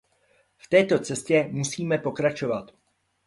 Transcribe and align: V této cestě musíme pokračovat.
V 0.57 0.67
této 0.69 0.99
cestě 0.99 1.49
musíme 1.53 1.97
pokračovat. 1.97 2.71